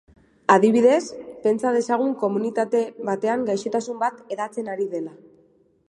[0.53, 1.01] Adibidez,
[1.43, 5.15] pentsa dezagun komunitate batean gaixotasun bat hedatzen ari dela.